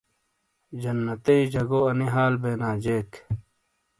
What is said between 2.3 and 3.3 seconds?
بینا جیک